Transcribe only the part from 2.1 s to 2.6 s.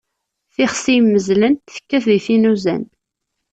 tin